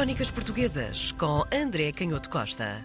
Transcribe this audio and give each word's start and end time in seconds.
Crónicas 0.00 0.30
Portuguesas 0.30 1.12
com 1.12 1.44
André 1.52 1.92
Canhoto 1.92 2.30
Costa. 2.30 2.82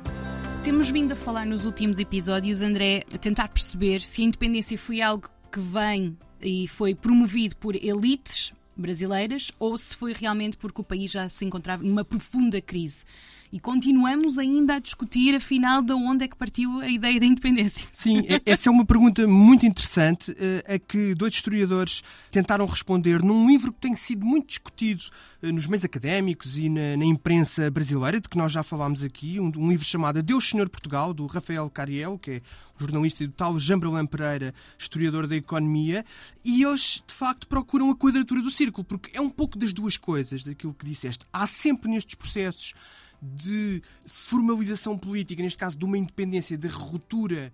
Temos 0.66 0.90
vindo 0.90 1.14
a 1.14 1.16
falar 1.16 1.46
nos 1.46 1.64
últimos 1.64 1.98
episódios, 1.98 2.62
André, 2.62 3.04
a 3.10 3.18
tentar 3.18 3.48
perceber 3.48 4.02
se 4.02 4.22
a 4.22 4.26
independência 4.26 4.78
foi 4.78 5.02
algo 5.02 5.30
que 5.50 5.62
vem 5.62 6.18
e 6.42 6.68
foi 6.68 6.94
promovido 6.94 7.56
por 7.56 7.74
elites 7.74 8.52
brasileiras 8.76 9.50
ou 9.58 9.78
se 9.78 9.96
foi 9.96 10.12
realmente 10.12 10.58
porque 10.58 10.82
o 10.82 10.84
país 10.84 11.10
já 11.10 11.30
se 11.30 11.46
encontrava 11.46 11.84
numa 11.84 12.04
profunda 12.04 12.60
crise. 12.60 13.06
E 13.52 13.60
continuamos 13.60 14.38
ainda 14.38 14.76
a 14.76 14.80
discutir, 14.80 15.36
afinal, 15.36 15.82
de 15.82 15.94
onde 15.94 16.26
é 16.26 16.28
que 16.28 16.36
partiu 16.36 16.80
a 16.80 16.90
ideia 16.90 17.20
da 17.20 17.26
independência. 17.26 17.88
Sim, 17.92 18.24
essa 18.46 18.70
é 18.70 18.72
uma 18.72 18.86
pergunta 18.86 19.28
muito 19.28 19.66
interessante 19.66 20.36
a 20.68 20.78
que 20.78 21.14
dois 21.16 21.34
historiadores 21.34 22.04
tentaram 22.30 22.66
responder 22.66 23.24
num 23.24 23.48
livro 23.48 23.72
que 23.72 23.80
tem 23.80 23.96
sido 23.96 24.26
muito 24.26 24.48
discutido 24.48 25.04
nos 25.42 25.68
meios 25.68 25.86
académicos 25.86 26.58
e 26.58 26.70
na, 26.70 26.98
na 26.98 27.06
imprensa 27.06 27.70
brasileira, 27.70 28.20
de 28.20 28.28
que 28.28 28.38
nós 28.38 28.52
já 28.52 28.64
falámos 28.64 29.04
aqui, 29.04 29.40
um, 29.40 29.52
um 29.58 29.70
livro 29.70 29.86
chamado 29.86 30.22
Deus 30.24 30.50
Senhor 30.50 30.68
Portugal, 30.70 31.14
do 31.14 31.26
Rafael 31.28 31.70
Cariel, 31.70 32.18
que 32.18 32.32
é 32.32 32.42
jornalista 32.78 33.24
e 33.24 33.28
do 33.28 33.34
tal 33.34 33.58
Jambralan 33.60 34.06
Pereira, 34.06 34.54
historiador 34.78 35.28
da 35.28 35.36
economia, 35.36 36.04
e 36.44 36.64
eles, 36.64 37.04
de 37.06 37.14
facto, 37.14 37.48
procuram 37.48 37.90
a 37.92 37.96
quadratura 37.96 38.42
do 38.42 38.50
círculo, 38.50 38.84
porque 38.84 39.16
é 39.16 39.22
um 39.22 39.30
pouco 39.30 39.58
das 39.58 39.72
duas 39.72 39.98
coisas, 39.98 40.44
daquilo 40.44 40.74
que 40.74 40.86
disseste. 40.86 41.26
Há 41.32 41.46
sempre 41.48 41.90
nestes 41.90 42.16
processos 42.16 42.74
de 43.22 43.82
formalização 44.06 44.98
política, 44.98 45.42
neste 45.42 45.58
caso 45.58 45.78
de 45.78 45.86
uma 45.86 45.98
independência, 45.98 46.58
de 46.58 46.68
ruptura 46.68 47.52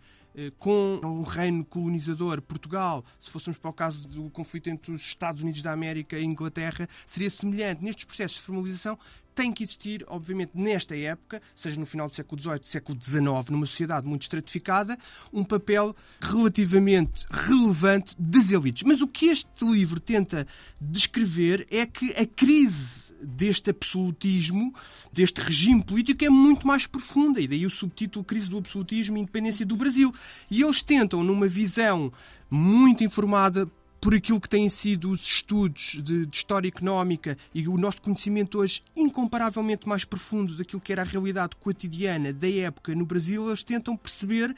com 0.57 0.99
um 1.03 1.23
reino 1.23 1.65
colonizador, 1.65 2.41
Portugal, 2.41 3.03
se 3.19 3.29
fôssemos 3.29 3.57
para 3.57 3.69
o 3.69 3.73
caso 3.73 4.07
do 4.07 4.29
conflito 4.29 4.69
entre 4.69 4.91
os 4.91 5.01
Estados 5.01 5.41
Unidos 5.41 5.61
da 5.61 5.71
América 5.71 6.17
e 6.17 6.23
Inglaterra, 6.23 6.87
seria 7.05 7.29
semelhante. 7.29 7.83
Nestes 7.83 8.05
processos 8.05 8.37
de 8.37 8.43
formalização, 8.43 8.97
tem 9.33 9.51
que 9.51 9.63
existir, 9.63 10.03
obviamente, 10.07 10.51
nesta 10.53 10.95
época, 10.95 11.41
seja 11.55 11.79
no 11.79 11.85
final 11.85 12.07
do 12.07 12.13
século 12.13 12.41
XVIII, 12.41 12.59
século 12.63 12.97
XIX, 13.01 13.21
numa 13.49 13.65
sociedade 13.65 14.05
muito 14.05 14.23
estratificada, 14.23 14.97
um 15.31 15.43
papel 15.43 15.95
relativamente 16.21 17.25
relevante 17.29 18.15
das 18.19 18.51
elites. 18.51 18.83
Mas 18.83 19.01
o 19.01 19.07
que 19.07 19.27
este 19.27 19.65
livro 19.65 19.99
tenta 19.99 20.45
descrever 20.79 21.65
é 21.71 21.85
que 21.85 22.11
a 22.11 22.25
crise 22.25 23.13
deste 23.21 23.69
absolutismo, 23.69 24.73
deste 25.11 25.39
regime 25.39 25.83
político, 25.83 26.25
é 26.25 26.29
muito 26.29 26.67
mais 26.67 26.85
profunda, 26.85 27.39
e 27.39 27.47
daí 27.47 27.65
o 27.65 27.69
subtítulo 27.69 28.25
Crise 28.25 28.49
do 28.49 28.57
Absolutismo 28.57 29.17
e 29.17 29.21
Independência 29.21 29.65
do 29.65 29.77
Brasil. 29.77 30.13
E 30.49 30.61
eles 30.63 30.81
tentam, 30.81 31.23
numa 31.23 31.47
visão 31.47 32.11
muito 32.49 33.03
informada 33.03 33.69
por 34.01 34.15
aquilo 34.15 34.41
que 34.41 34.49
têm 34.49 34.67
sido 34.67 35.11
os 35.11 35.21
estudos 35.21 35.99
de, 36.03 36.25
de, 36.25 36.35
história 36.35 36.67
económica 36.67 37.37
e 37.53 37.67
o 37.67 37.77
nosso 37.77 38.01
conhecimento 38.01 38.57
hoje 38.57 38.81
incomparavelmente 38.97 39.87
mais 39.87 40.03
profundo 40.03 40.55
daquilo 40.55 40.81
que 40.81 40.91
era 40.91 41.03
a 41.03 41.05
realidade 41.05 41.55
cotidiana 41.57 42.33
da 42.33 42.49
época 42.49 42.95
no 42.95 43.05
Brasil, 43.05 43.47
eles 43.47 43.61
tentam 43.61 43.95
perceber 43.95 44.55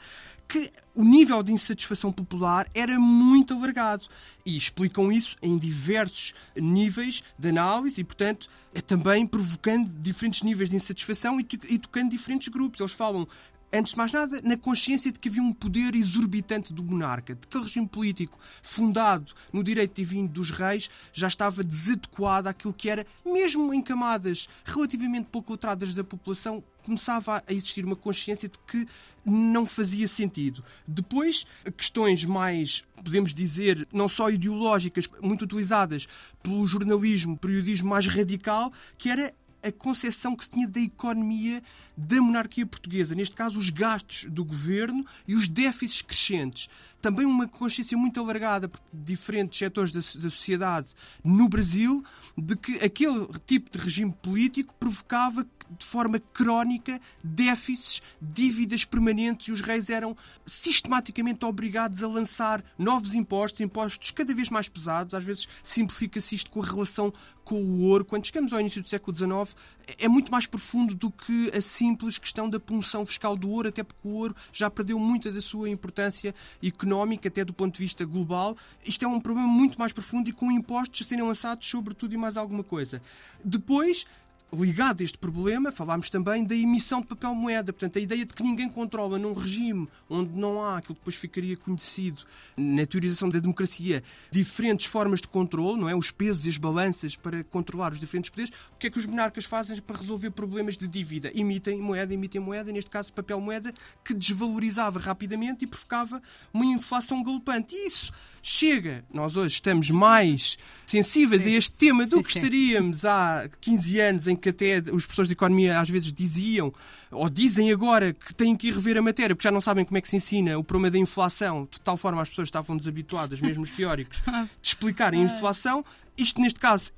que 0.48 0.72
o 0.94 1.04
nível 1.04 1.42
de 1.42 1.52
insatisfação 1.52 2.10
popular 2.10 2.66
era 2.74 2.98
muito 2.98 3.52
alargado 3.52 4.06
e 4.46 4.56
explicam 4.56 5.12
isso 5.12 5.36
em 5.42 5.58
diversos 5.58 6.34
níveis 6.56 7.22
de 7.38 7.48
análise 7.50 8.00
e, 8.00 8.04
portanto, 8.04 8.48
é 8.74 8.80
também 8.80 9.26
provocando 9.26 9.88
diferentes 10.00 10.42
níveis 10.42 10.70
de 10.70 10.76
insatisfação 10.76 11.38
e, 11.38 11.46
e 11.68 11.78
tocando 11.78 12.10
diferentes 12.10 12.48
grupos. 12.48 12.80
Eles 12.80 12.92
falam 12.92 13.26
antes 13.74 13.92
de 13.92 13.98
mais 13.98 14.12
nada, 14.12 14.40
na 14.42 14.56
consciência 14.56 15.10
de 15.10 15.18
que 15.18 15.28
havia 15.28 15.42
um 15.42 15.52
poder 15.52 15.94
exorbitante 15.94 16.72
do 16.72 16.82
monarca, 16.82 17.34
de 17.34 17.46
que 17.46 17.58
o 17.58 17.62
regime 17.62 17.88
político 17.88 18.38
fundado 18.62 19.32
no 19.52 19.64
direito 19.64 19.96
divino 19.96 20.28
dos 20.28 20.50
reis 20.50 20.88
já 21.12 21.26
estava 21.26 21.64
desadequado 21.64 22.46
àquilo 22.46 22.72
que 22.72 22.88
era, 22.88 23.06
mesmo 23.24 23.74
em 23.74 23.82
camadas 23.82 24.48
relativamente 24.64 25.28
pouco 25.30 25.52
letradas 25.52 25.92
da 25.92 26.04
população, 26.04 26.62
começava 26.84 27.42
a 27.46 27.52
existir 27.52 27.84
uma 27.84 27.96
consciência 27.96 28.48
de 28.48 28.58
que 28.66 28.86
não 29.24 29.64
fazia 29.64 30.06
sentido. 30.06 30.62
Depois, 30.86 31.46
questões 31.76 32.24
mais, 32.24 32.84
podemos 33.02 33.32
dizer, 33.32 33.88
não 33.92 34.06
só 34.06 34.30
ideológicas, 34.30 35.08
muito 35.22 35.42
utilizadas 35.42 36.06
pelo 36.42 36.66
jornalismo, 36.66 37.36
periodismo 37.36 37.88
mais 37.88 38.06
radical, 38.06 38.70
que 38.98 39.08
era 39.08 39.34
a 39.64 39.72
concepção 39.72 40.36
que 40.36 40.44
se 40.44 40.50
tinha 40.50 40.68
da 40.68 40.80
economia 40.80 41.62
da 41.96 42.20
monarquia 42.20 42.66
portuguesa, 42.66 43.14
neste 43.14 43.34
caso 43.34 43.58
os 43.58 43.70
gastos 43.70 44.26
do 44.30 44.44
governo 44.44 45.06
e 45.26 45.34
os 45.34 45.48
déficits 45.48 46.02
crescentes. 46.02 46.68
Também 47.00 47.24
uma 47.24 47.46
consciência 47.46 47.96
muito 47.96 48.20
alargada 48.20 48.68
por 48.68 48.80
diferentes 48.92 49.58
setores 49.58 49.92
da, 49.92 50.00
da 50.00 50.30
sociedade 50.30 50.90
no 51.22 51.48
Brasil 51.48 52.04
de 52.36 52.56
que 52.56 52.74
aquele 52.84 53.26
tipo 53.46 53.70
de 53.70 53.82
regime 53.82 54.12
político 54.22 54.74
provocava 54.78 55.46
de 55.78 55.84
forma 55.84 56.20
crónica 56.32 57.00
déficits, 57.22 58.02
dívidas 58.20 58.84
permanentes 58.84 59.48
e 59.48 59.52
os 59.52 59.60
reis 59.60 59.90
eram 59.90 60.16
sistematicamente 60.46 61.44
obrigados 61.44 62.02
a 62.02 62.08
lançar 62.08 62.64
novos 62.78 63.14
impostos, 63.14 63.60
impostos 63.60 64.10
cada 64.10 64.34
vez 64.34 64.50
mais 64.50 64.68
pesados. 64.68 65.14
Às 65.14 65.24
vezes 65.24 65.48
simplifica-se 65.62 66.34
isto 66.34 66.50
com 66.50 66.62
a 66.62 66.66
relação 66.66 67.12
com 67.44 67.62
o 67.62 67.82
ouro. 67.82 68.04
Quando 68.04 68.26
chegamos 68.26 68.52
ao 68.52 68.60
início 68.60 68.82
do 68.82 68.88
século 68.88 69.16
XIX, 69.16 69.56
é 69.98 70.08
muito 70.08 70.32
mais 70.32 70.46
profundo 70.46 70.94
do 70.94 71.10
que 71.10 71.50
a 71.54 71.60
simples 71.60 72.18
questão 72.18 72.48
da 72.48 72.58
punção 72.58 73.04
fiscal 73.04 73.36
do 73.36 73.50
ouro, 73.50 73.68
até 73.68 73.82
porque 73.82 74.08
o 74.08 74.12
ouro 74.12 74.34
já 74.52 74.70
perdeu 74.70 74.98
muita 74.98 75.30
da 75.30 75.40
sua 75.40 75.68
importância 75.68 76.34
económica, 76.62 77.28
até 77.28 77.44
do 77.44 77.52
ponto 77.52 77.74
de 77.74 77.80
vista 77.80 78.04
global. 78.04 78.56
Isto 78.84 79.04
é 79.04 79.08
um 79.08 79.20
problema 79.20 79.48
muito 79.48 79.78
mais 79.78 79.92
profundo 79.92 80.28
e 80.30 80.32
com 80.32 80.50
impostos 80.50 81.02
a 81.02 81.08
serem 81.08 81.24
lançados 81.24 81.68
sobre 81.68 81.94
tudo 81.94 82.14
e 82.14 82.16
mais 82.16 82.36
alguma 82.36 82.64
coisa. 82.64 83.02
Depois, 83.44 84.06
ligado 84.54 85.00
a 85.00 85.04
este 85.04 85.18
problema, 85.18 85.72
falámos 85.72 86.08
também 86.08 86.44
da 86.44 86.54
emissão 86.54 87.00
de 87.00 87.06
papel 87.06 87.34
moeda. 87.34 87.72
Portanto, 87.72 87.98
a 87.98 88.02
ideia 88.02 88.24
de 88.24 88.34
que 88.34 88.42
ninguém 88.42 88.68
controla 88.68 89.18
num 89.18 89.32
regime 89.32 89.88
onde 90.08 90.32
não 90.38 90.62
há 90.62 90.78
aquilo 90.78 90.94
que 90.94 91.00
depois 91.00 91.16
ficaria 91.16 91.56
conhecido 91.56 92.22
na 92.56 92.86
teorização 92.86 93.28
da 93.28 93.38
democracia, 93.38 94.02
diferentes 94.30 94.86
formas 94.86 95.20
de 95.20 95.28
controle, 95.28 95.80
não 95.80 95.88
é? 95.88 95.94
Os 95.94 96.10
pesos 96.10 96.46
e 96.46 96.48
as 96.48 96.58
balanças 96.58 97.16
para 97.16 97.42
controlar 97.44 97.92
os 97.92 98.00
diferentes 98.00 98.30
poderes. 98.30 98.52
O 98.74 98.78
que 98.78 98.86
é 98.86 98.90
que 98.90 98.98
os 98.98 99.06
monarcas 99.06 99.44
fazem 99.44 99.80
para 99.80 99.98
resolver 99.98 100.30
problemas 100.30 100.76
de 100.76 100.86
dívida? 100.86 101.30
Emitem 101.34 101.80
moeda, 101.80 102.14
emitem 102.14 102.40
moeda, 102.40 102.70
neste 102.72 102.90
caso 102.90 103.12
papel 103.12 103.40
moeda, 103.40 103.72
que 104.04 104.14
desvalorizava 104.14 104.98
rapidamente 104.98 105.64
e 105.64 105.66
provocava 105.66 106.22
uma 106.52 106.64
inflação 106.64 107.22
galopante. 107.22 107.74
E 107.74 107.86
isso 107.86 108.12
chega. 108.44 109.04
Nós 109.12 109.36
hoje 109.36 109.54
estamos 109.54 109.90
mais 109.90 110.58
sensíveis 110.86 111.42
sim. 111.42 111.54
a 111.54 111.56
este 111.56 111.72
tema 111.72 112.06
do 112.06 112.16
sim, 112.16 112.22
que 112.22 112.32
sim. 112.32 112.38
estaríamos 112.38 113.04
há 113.04 113.48
15 113.60 114.00
anos 114.00 114.28
em 114.28 114.36
que 114.36 114.50
até 114.50 114.78
os 114.92 115.04
professores 115.06 115.28
de 115.28 115.32
economia 115.32 115.80
às 115.80 115.88
vezes 115.88 116.12
diziam, 116.12 116.72
ou 117.10 117.30
dizem 117.30 117.72
agora, 117.72 118.12
que 118.12 118.34
têm 118.34 118.54
que 118.54 118.68
ir 118.68 118.74
rever 118.74 118.98
a 118.98 119.02
matéria, 119.02 119.34
porque 119.34 119.48
já 119.48 119.52
não 119.52 119.60
sabem 119.60 119.84
como 119.84 119.96
é 119.96 120.00
que 120.00 120.08
se 120.08 120.16
ensina 120.16 120.58
o 120.58 120.62
problema 120.62 120.90
da 120.90 120.98
inflação, 120.98 121.66
de 121.70 121.80
tal 121.80 121.96
forma 121.96 122.20
as 122.20 122.28
pessoas 122.28 122.48
estavam 122.48 122.76
desabituadas, 122.76 123.40
mesmo 123.40 123.62
os 123.62 123.70
teóricos, 123.70 124.22
de 124.60 124.68
explicarem 124.68 125.22
a 125.22 125.24
inflação. 125.24 125.82
Isto, 126.16 126.40
neste 126.40 126.60
caso, 126.60 126.92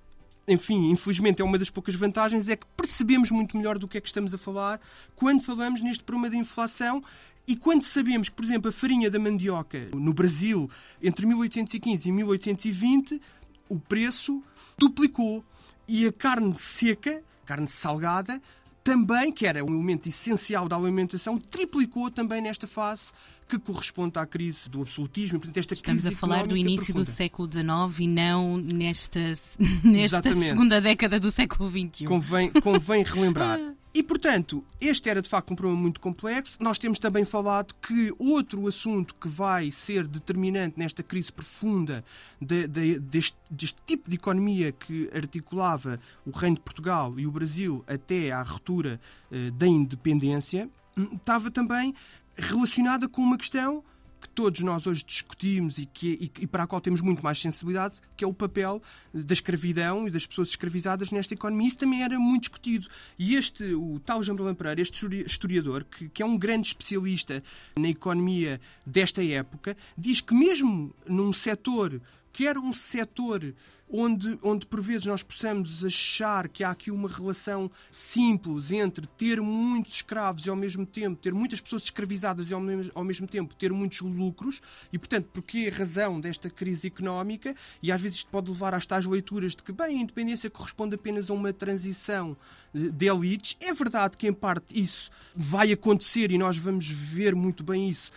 enfim, 0.48 0.90
infelizmente 0.90 1.42
é 1.42 1.44
uma 1.44 1.58
das 1.58 1.70
poucas 1.70 1.94
vantagens, 1.94 2.48
é 2.48 2.56
que 2.56 2.66
percebemos 2.76 3.30
muito 3.30 3.56
melhor 3.56 3.78
do 3.78 3.88
que 3.88 3.98
é 3.98 4.00
que 4.00 4.06
estamos 4.06 4.32
a 4.32 4.38
falar 4.38 4.80
quando 5.14 5.42
falamos 5.42 5.80
neste 5.80 6.04
problema 6.04 6.30
da 6.30 6.36
inflação 6.36 7.02
e 7.48 7.56
quando 7.56 7.82
sabemos 7.82 8.28
que, 8.28 8.34
por 8.34 8.44
exemplo, 8.44 8.68
a 8.68 8.72
farinha 8.72 9.10
da 9.10 9.18
mandioca 9.18 9.88
no 9.94 10.12
Brasil, 10.12 10.68
entre 11.00 11.26
1815 11.26 12.08
e 12.08 12.12
1820, 12.12 13.22
o 13.68 13.78
preço 13.78 14.42
duplicou 14.76 15.44
e 15.86 16.06
a 16.06 16.12
carne 16.12 16.54
seca, 16.56 17.22
carne 17.44 17.68
salgada, 17.68 18.40
também, 18.86 19.32
que 19.32 19.44
era 19.44 19.64
um 19.64 19.68
elemento 19.68 20.08
essencial 20.08 20.68
da 20.68 20.76
alimentação, 20.76 21.38
triplicou 21.38 22.08
também 22.08 22.40
nesta 22.40 22.68
fase 22.68 23.12
que 23.48 23.58
corresponde 23.58 24.16
à 24.16 24.24
crise 24.24 24.70
do 24.70 24.82
absolutismo. 24.82 25.40
Portanto, 25.40 25.56
esta 25.56 25.74
Estamos 25.74 26.02
crise 26.02 26.14
a 26.14 26.16
falar 26.16 26.46
do 26.46 26.56
início 26.56 26.94
profunda. 26.94 27.10
do 27.10 27.12
século 27.12 27.50
XIX 27.50 27.98
e 27.98 28.06
não 28.06 28.56
nesta, 28.56 29.20
nesta 29.82 30.36
segunda 30.36 30.80
década 30.80 31.18
do 31.18 31.32
século 31.32 31.68
XXI. 31.68 32.04
Convém, 32.04 32.48
convém 32.62 33.02
relembrar. 33.02 33.58
E, 33.96 34.02
portanto, 34.02 34.62
este 34.78 35.08
era 35.08 35.22
de 35.22 35.28
facto 35.28 35.52
um 35.52 35.56
problema 35.56 35.80
muito 35.80 36.02
complexo. 36.02 36.62
Nós 36.62 36.76
temos 36.76 36.98
também 36.98 37.24
falado 37.24 37.74
que 37.80 38.14
outro 38.18 38.68
assunto 38.68 39.14
que 39.14 39.26
vai 39.26 39.70
ser 39.70 40.06
determinante 40.06 40.78
nesta 40.78 41.02
crise 41.02 41.32
profunda 41.32 42.04
de, 42.38 42.66
de, 42.66 42.98
deste, 42.98 43.38
deste, 43.50 43.80
tipo 43.86 44.10
de 44.10 44.16
economia 44.16 44.70
que 44.70 45.08
articulava 45.14 45.98
o 46.26 46.30
Reino 46.30 46.56
de 46.56 46.60
Portugal 46.60 47.18
e 47.18 47.26
o 47.26 47.30
Brasil 47.30 47.82
até 47.86 48.32
à 48.32 48.42
ruptura 48.42 49.00
eh, 49.32 49.50
da 49.52 49.66
independência, 49.66 50.68
hum, 50.94 51.16
estava 51.16 51.50
também 51.50 51.94
relacionada 52.36 53.08
com 53.08 53.22
uma 53.22 53.38
questão 53.38 53.82
que 54.26 54.34
todos 54.34 54.60
nós 54.60 54.86
hoje 54.86 55.04
discutimos 55.04 55.78
e, 55.78 55.86
que, 55.86 56.32
e, 56.36 56.42
e, 56.42 56.46
para 56.46 56.64
a 56.64 56.66
qual 56.66 56.80
temos 56.80 57.00
muito 57.00 57.22
mais 57.22 57.38
sensibilidade, 57.38 58.00
que 58.16 58.24
é 58.24 58.26
o 58.26 58.34
papel 58.34 58.82
da 59.12 59.32
escravidão 59.32 60.08
e 60.08 60.10
das 60.10 60.26
pessoas 60.26 60.48
escravizadas 60.48 61.10
nesta 61.10 61.34
economia. 61.34 61.68
Isso 61.68 61.78
também 61.78 62.02
era 62.02 62.18
muito 62.18 62.42
discutido. 62.42 62.88
E 63.18 63.36
este, 63.36 63.74
o 63.74 64.00
tal 64.04 64.22
Jamberlan 64.22 64.54
Pereira, 64.54 64.80
este 64.80 65.06
historiador, 65.24 65.84
que, 65.84 66.08
que 66.08 66.22
é 66.22 66.26
um 66.26 66.36
grande 66.36 66.68
especialista 66.68 67.42
na 67.76 67.88
economia 67.88 68.60
desta 68.84 69.24
época, 69.24 69.76
diz 69.96 70.20
que 70.20 70.34
mesmo 70.34 70.94
num 71.06 71.32
setor 71.32 72.00
quer 72.36 72.58
um 72.58 72.74
setor 72.74 73.54
onde, 73.88 74.38
onde 74.42 74.66
por 74.66 74.78
vezes 74.82 75.06
nós 75.06 75.22
possamos 75.22 75.82
achar 75.82 76.48
que 76.48 76.62
há 76.62 76.70
aqui 76.70 76.90
uma 76.90 77.08
relação 77.08 77.70
simples 77.90 78.70
entre 78.72 79.06
ter 79.06 79.40
muitos 79.40 79.94
escravos 79.94 80.44
e 80.44 80.50
ao 80.50 80.56
mesmo 80.56 80.84
tempo 80.84 81.16
ter 81.16 81.32
muitas 81.32 81.62
pessoas 81.62 81.84
escravizadas 81.84 82.50
e 82.50 82.52
ao 82.52 82.60
mesmo, 82.60 82.92
ao 82.94 83.02
mesmo 83.02 83.26
tempo 83.26 83.54
ter 83.54 83.72
muitos 83.72 84.02
lucros, 84.02 84.60
e 84.92 84.98
portanto, 84.98 85.30
porque 85.32 85.70
a 85.72 85.78
razão 85.78 86.20
desta 86.20 86.50
crise 86.50 86.88
económica, 86.88 87.56
e 87.82 87.90
às 87.90 88.02
vezes 88.02 88.18
isto 88.18 88.30
pode 88.30 88.50
levar 88.50 88.74
às 88.74 88.84
tais 88.84 89.06
leituras 89.06 89.56
de 89.56 89.62
que, 89.62 89.72
bem, 89.72 89.98
a 89.98 90.02
independência 90.02 90.50
corresponde 90.50 90.94
apenas 90.94 91.30
a 91.30 91.32
uma 91.32 91.54
transição 91.54 92.36
de 92.74 93.06
elites. 93.06 93.56
É 93.60 93.72
verdade 93.72 94.14
que, 94.14 94.28
em 94.28 94.32
parte, 94.34 94.78
isso 94.78 95.10
vai 95.34 95.72
acontecer 95.72 96.30
e 96.30 96.36
nós 96.36 96.58
vamos 96.58 96.86
ver 96.90 97.34
muito 97.34 97.64
bem 97.64 97.88
isso 97.88 98.12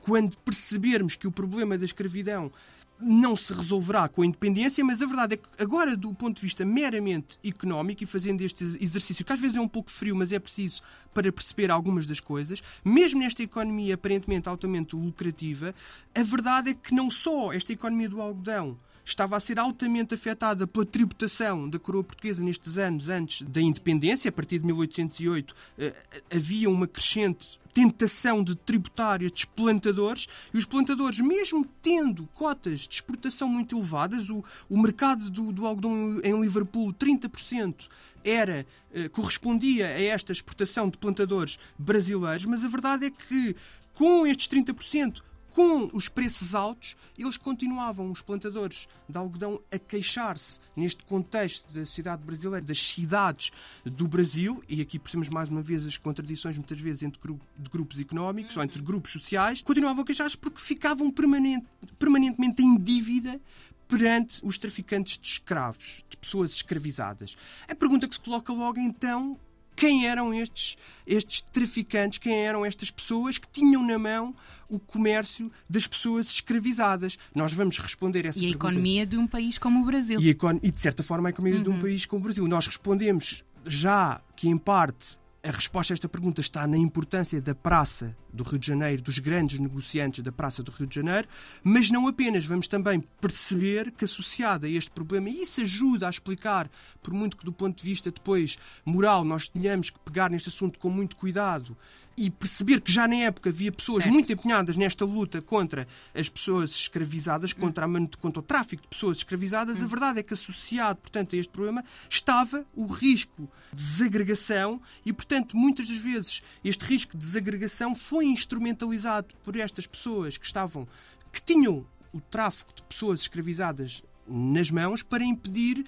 quando 0.00 0.36
percebermos 0.38 1.16
que 1.16 1.26
o 1.26 1.32
problema 1.32 1.78
da 1.78 1.84
escravidão 1.84 2.52
não 3.00 3.36
se 3.36 3.52
resolverá 3.52 4.08
com 4.08 4.22
a 4.22 4.26
independência, 4.26 4.84
mas 4.84 5.00
a 5.00 5.06
verdade 5.06 5.34
é 5.34 5.36
que 5.36 5.48
agora, 5.58 5.96
do 5.96 6.12
ponto 6.14 6.36
de 6.36 6.42
vista 6.42 6.64
meramente 6.64 7.38
económico, 7.44 8.02
e 8.02 8.06
fazendo 8.06 8.42
este 8.42 8.64
exercício, 8.64 9.24
que 9.24 9.32
às 9.32 9.40
vezes 9.40 9.56
é 9.56 9.60
um 9.60 9.68
pouco 9.68 9.90
frio, 9.90 10.16
mas 10.16 10.32
é 10.32 10.38
preciso 10.38 10.82
para 11.14 11.32
perceber 11.32 11.70
algumas 11.70 12.06
das 12.06 12.20
coisas, 12.20 12.62
mesmo 12.84 13.20
nesta 13.20 13.42
economia 13.42 13.94
aparentemente 13.94 14.48
altamente 14.48 14.94
lucrativa, 14.94 15.74
a 16.14 16.22
verdade 16.22 16.70
é 16.70 16.74
que 16.74 16.94
não 16.94 17.10
só 17.10 17.52
esta 17.52 17.72
economia 17.72 18.08
do 18.08 18.20
algodão 18.20 18.78
estava 19.08 19.36
a 19.36 19.40
ser 19.40 19.58
altamente 19.58 20.14
afetada 20.14 20.66
pela 20.66 20.84
tributação 20.84 21.68
da 21.68 21.78
coroa 21.78 22.04
portuguesa 22.04 22.42
nestes 22.42 22.76
anos 22.76 23.08
antes 23.08 23.42
da 23.42 23.60
independência, 23.60 24.28
a 24.28 24.32
partir 24.32 24.58
de 24.58 24.66
1808 24.66 25.54
eh, 25.78 25.94
havia 26.30 26.68
uma 26.68 26.86
crescente 26.86 27.58
tentação 27.72 28.42
de 28.42 28.54
tributar 28.54 29.22
estes 29.22 29.44
plantadores. 29.46 30.28
E 30.52 30.58
os 30.58 30.66
plantadores, 30.66 31.20
mesmo 31.20 31.64
tendo 31.80 32.28
cotas 32.34 32.80
de 32.80 32.94
exportação 32.96 33.48
muito 33.48 33.76
elevadas, 33.76 34.28
o, 34.28 34.44
o 34.68 34.78
mercado 34.78 35.30
do, 35.30 35.52
do 35.52 35.66
algodão 35.66 36.20
em 36.22 36.40
Liverpool, 36.40 36.92
30% 36.92 37.88
era, 38.24 38.66
eh, 38.92 39.08
correspondia 39.08 39.86
a 39.86 40.02
esta 40.02 40.32
exportação 40.32 40.90
de 40.90 40.98
plantadores 40.98 41.58
brasileiros, 41.78 42.44
mas 42.44 42.64
a 42.64 42.68
verdade 42.68 43.06
é 43.06 43.10
que 43.10 43.56
com 43.94 44.26
estes 44.26 44.48
30%, 44.48 45.22
com 45.50 45.88
os 45.92 46.08
preços 46.08 46.54
altos, 46.54 46.96
eles 47.16 47.36
continuavam, 47.36 48.10
os 48.10 48.22
plantadores 48.22 48.88
de 49.08 49.18
algodão, 49.18 49.60
a 49.70 49.78
queixar-se 49.78 50.60
neste 50.76 51.04
contexto 51.04 51.66
da 51.72 51.84
sociedade 51.84 52.22
brasileira, 52.22 52.64
das 52.64 52.80
cidades 52.80 53.50
do 53.84 54.06
Brasil, 54.06 54.62
e 54.68 54.80
aqui 54.80 54.98
percebemos 54.98 55.28
mais 55.28 55.48
uma 55.48 55.62
vez 55.62 55.86
as 55.86 55.96
contradições, 55.96 56.56
muitas 56.56 56.80
vezes, 56.80 57.02
entre 57.02 57.20
de 57.58 57.70
grupos 57.70 57.98
económicos 57.98 58.56
ou 58.56 58.62
entre 58.62 58.82
grupos 58.82 59.12
sociais, 59.12 59.62
continuavam 59.62 60.02
a 60.02 60.06
queixar-se 60.06 60.36
porque 60.36 60.60
ficavam 60.60 61.10
permanente, 61.10 61.66
permanentemente 61.98 62.62
em 62.62 62.76
dívida 62.78 63.40
perante 63.88 64.44
os 64.44 64.58
traficantes 64.58 65.18
de 65.18 65.26
escravos, 65.26 66.04
de 66.08 66.16
pessoas 66.16 66.52
escravizadas. 66.52 67.36
A 67.66 67.74
pergunta 67.74 68.06
que 68.06 68.14
se 68.14 68.20
coloca 68.20 68.52
logo 68.52 68.78
então 68.78 69.38
quem 69.78 70.08
eram 70.08 70.34
estes, 70.34 70.76
estes 71.06 71.40
traficantes, 71.40 72.18
quem 72.18 72.34
eram 72.34 72.66
estas 72.66 72.90
pessoas 72.90 73.38
que 73.38 73.46
tinham 73.46 73.80
na 73.86 73.96
mão 73.96 74.34
o 74.68 74.76
comércio 74.76 75.52
das 75.70 75.86
pessoas 75.86 76.26
escravizadas. 76.26 77.16
Nós 77.32 77.52
vamos 77.52 77.78
responder 77.78 78.26
essa 78.26 78.38
e 78.38 78.42
pergunta. 78.42 78.64
E 78.64 78.66
a 78.66 78.70
economia 78.70 79.06
de 79.06 79.16
um 79.16 79.26
país 79.26 79.56
como 79.56 79.80
o 79.80 79.84
Brasil. 79.84 80.20
E, 80.20 80.36
e 80.62 80.70
de 80.70 80.80
certa 80.80 81.04
forma, 81.04 81.28
a 81.28 81.30
economia 81.30 81.58
uhum. 81.58 81.62
de 81.62 81.70
um 81.70 81.74
uhum. 81.74 81.78
país 81.78 82.04
como 82.04 82.20
o 82.20 82.24
Brasil. 82.24 82.46
Nós 82.48 82.66
respondemos 82.66 83.44
já 83.64 84.20
que, 84.34 84.48
em 84.48 84.58
parte, 84.58 85.16
a 85.42 85.50
resposta 85.50 85.92
a 85.92 85.94
esta 85.94 86.08
pergunta 86.08 86.40
está 86.40 86.66
na 86.66 86.76
importância 86.76 87.40
da 87.40 87.54
Praça 87.54 88.16
do 88.32 88.42
Rio 88.42 88.58
de 88.58 88.66
Janeiro, 88.66 89.02
dos 89.02 89.18
grandes 89.18 89.58
negociantes 89.60 90.22
da 90.22 90.32
Praça 90.32 90.62
do 90.62 90.72
Rio 90.72 90.86
de 90.86 90.96
Janeiro, 90.96 91.28
mas 91.62 91.90
não 91.90 92.08
apenas. 92.08 92.44
Vamos 92.44 92.66
também 92.66 93.00
perceber 93.20 93.92
que, 93.92 94.04
associada 94.04 94.66
a 94.66 94.70
este 94.70 94.90
problema, 94.90 95.30
e 95.30 95.42
isso 95.42 95.60
ajuda 95.60 96.06
a 96.06 96.10
explicar, 96.10 96.68
por 97.02 97.14
muito 97.14 97.36
que 97.36 97.44
do 97.44 97.52
ponto 97.52 97.78
de 97.78 97.84
vista 97.84 98.10
depois 98.10 98.58
moral 98.84 99.24
nós 99.24 99.48
tenhamos 99.48 99.90
que 99.90 99.98
pegar 100.00 100.30
neste 100.30 100.48
assunto 100.48 100.78
com 100.78 100.90
muito 100.90 101.16
cuidado 101.16 101.76
e 102.18 102.30
perceber 102.30 102.80
que 102.80 102.90
já 102.90 103.06
na 103.06 103.14
época 103.14 103.50
havia 103.50 103.70
pessoas 103.70 104.02
certo. 104.02 104.12
muito 104.12 104.32
empenhadas 104.32 104.76
nesta 104.76 105.04
luta 105.04 105.40
contra 105.40 105.86
as 106.12 106.28
pessoas 106.28 106.72
escravizadas, 106.72 107.52
contra, 107.52 107.86
a, 107.86 107.88
contra 108.20 108.40
o 108.40 108.42
tráfico 108.42 108.82
de 108.82 108.88
pessoas 108.88 109.18
escravizadas, 109.18 109.80
hum. 109.80 109.84
a 109.84 109.86
verdade 109.86 110.18
é 110.18 110.22
que 110.24 110.34
associado, 110.34 111.00
portanto, 111.00 111.36
a 111.36 111.38
este 111.38 111.50
problema 111.50 111.84
estava 112.10 112.66
o 112.74 112.86
risco 112.86 113.48
de 113.72 113.76
desagregação 113.76 114.82
e, 115.06 115.12
portanto, 115.12 115.56
muitas 115.56 115.86
das 115.86 115.98
vezes 115.98 116.42
este 116.64 116.84
risco 116.84 117.12
de 117.12 117.18
desagregação 117.18 117.94
foi 117.94 118.26
instrumentalizado 118.26 119.28
por 119.44 119.56
estas 119.56 119.86
pessoas 119.86 120.36
que 120.36 120.44
estavam, 120.44 120.88
que 121.32 121.40
tinham 121.40 121.86
o 122.12 122.20
tráfico 122.20 122.74
de 122.74 122.82
pessoas 122.82 123.20
escravizadas 123.20 124.02
nas 124.26 124.72
mãos 124.72 125.04
para 125.04 125.22
impedir 125.22 125.86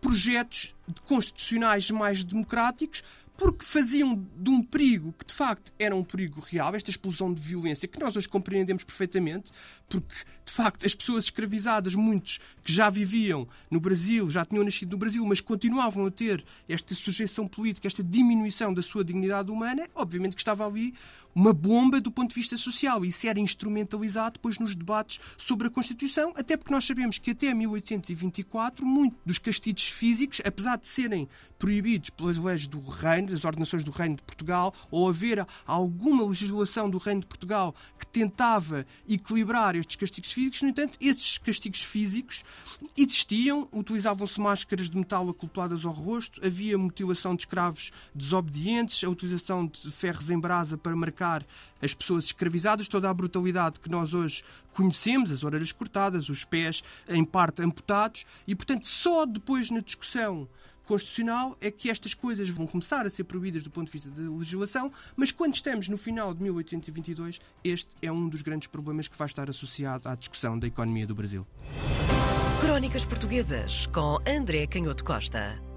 projetos 0.00 0.74
constitucionais 1.04 1.90
mais 1.90 2.24
democráticos, 2.24 3.02
porque 3.40 3.64
faziam 3.64 4.22
de 4.36 4.50
um 4.50 4.62
perigo 4.62 5.14
que 5.18 5.24
de 5.24 5.32
facto 5.32 5.72
era 5.78 5.96
um 5.96 6.04
perigo 6.04 6.42
real, 6.42 6.74
esta 6.74 6.90
explosão 6.90 7.32
de 7.32 7.40
violência 7.40 7.88
que 7.88 7.98
nós 7.98 8.14
hoje 8.14 8.28
compreendemos 8.28 8.84
perfeitamente, 8.84 9.50
porque 9.88 10.14
de 10.44 10.52
facto 10.52 10.84
as 10.84 10.94
pessoas 10.94 11.24
escravizadas, 11.24 11.94
muitos 11.94 12.38
que 12.62 12.70
já 12.70 12.90
viviam 12.90 13.48
no 13.70 13.80
Brasil, 13.80 14.30
já 14.30 14.44
tinham 14.44 14.62
nascido 14.62 14.92
no 14.92 14.98
Brasil, 14.98 15.24
mas 15.24 15.40
continuavam 15.40 16.04
a 16.04 16.10
ter 16.10 16.44
esta 16.68 16.94
sujeição 16.94 17.48
política, 17.48 17.86
esta 17.86 18.04
diminuição 18.04 18.74
da 18.74 18.82
sua 18.82 19.02
dignidade 19.02 19.50
humana, 19.50 19.88
obviamente 19.94 20.36
que 20.36 20.42
estava 20.42 20.66
ali 20.66 20.92
uma 21.34 21.52
bomba 21.52 22.00
do 22.00 22.10
ponto 22.10 22.30
de 22.30 22.34
vista 22.34 22.56
social. 22.56 23.04
E 23.04 23.08
isso 23.08 23.26
era 23.26 23.38
instrumentalizado 23.38 24.34
depois 24.34 24.58
nos 24.58 24.74
debates 24.74 25.20
sobre 25.36 25.68
a 25.68 25.70
Constituição, 25.70 26.32
até 26.36 26.56
porque 26.56 26.74
nós 26.74 26.84
sabemos 26.84 27.18
que 27.18 27.30
até 27.30 27.54
1824, 27.54 28.84
muitos 28.84 29.18
dos 29.24 29.38
castigos 29.38 29.86
físicos, 29.86 30.40
apesar 30.44 30.76
de 30.76 30.86
serem 30.86 31.28
proibidos 31.58 32.10
pelas 32.10 32.36
leis 32.36 32.66
do 32.66 32.80
Reino, 32.80 33.29
das 33.30 33.44
ordenações 33.44 33.84
do 33.84 33.90
Reino 33.90 34.16
de 34.16 34.22
Portugal, 34.22 34.74
ou 34.90 35.08
haver 35.08 35.46
alguma 35.66 36.26
legislação 36.26 36.88
do 36.88 36.98
Reino 36.98 37.20
de 37.20 37.26
Portugal 37.26 37.74
que 37.98 38.06
tentava 38.06 38.86
equilibrar 39.08 39.76
estes 39.76 39.96
castigos 39.96 40.32
físicos, 40.32 40.62
no 40.62 40.68
entanto, 40.68 40.98
esses 41.00 41.38
castigos 41.38 41.82
físicos 41.82 42.44
existiam, 42.96 43.68
utilizavam-se 43.72 44.40
máscaras 44.40 44.90
de 44.90 44.96
metal 44.96 45.28
acopladas 45.28 45.84
ao 45.84 45.92
rosto, 45.92 46.44
havia 46.44 46.76
mutilação 46.78 47.34
de 47.34 47.42
escravos 47.42 47.92
desobedientes, 48.14 49.02
a 49.04 49.08
utilização 49.08 49.66
de 49.66 49.90
ferros 49.90 50.30
em 50.30 50.38
brasa 50.38 50.76
para 50.76 50.94
marcar 50.96 51.46
as 51.82 51.94
pessoas 51.94 52.26
escravizadas, 52.26 52.88
toda 52.88 53.08
a 53.08 53.14
brutalidade 53.14 53.80
que 53.80 53.88
nós 53.88 54.14
hoje 54.14 54.42
conhecemos, 54.72 55.30
as 55.30 55.42
orelhas 55.44 55.72
cortadas, 55.72 56.28
os 56.28 56.44
pés 56.44 56.82
em 57.08 57.24
parte 57.24 57.62
amputados, 57.62 58.26
e 58.46 58.54
portanto 58.54 58.86
só 58.86 59.24
depois 59.26 59.70
na 59.70 59.80
discussão 59.80 60.48
constitucional 60.90 61.56
é 61.60 61.70
que 61.70 61.88
estas 61.88 62.14
coisas 62.14 62.48
vão 62.48 62.66
começar 62.66 63.06
a 63.06 63.10
ser 63.10 63.22
proibidas 63.22 63.62
do 63.62 63.70
ponto 63.70 63.86
de 63.86 63.92
vista 63.92 64.10
da 64.10 64.28
legislação, 64.28 64.92
mas 65.14 65.30
quando 65.30 65.54
estamos 65.54 65.86
no 65.86 65.96
final 65.96 66.34
de 66.34 66.42
1822, 66.42 67.40
este 67.62 67.90
é 68.02 68.10
um 68.10 68.28
dos 68.28 68.42
grandes 68.42 68.66
problemas 68.66 69.06
que 69.06 69.16
vai 69.16 69.26
estar 69.26 69.48
associado 69.48 70.08
à 70.08 70.16
discussão 70.16 70.58
da 70.58 70.66
economia 70.66 71.06
do 71.06 71.14
Brasil. 71.14 71.46
Crónicas 72.60 73.06
Portuguesas 73.06 73.86
com 73.86 74.18
André 74.26 74.66
Canhoto 74.66 75.04
Costa. 75.04 75.69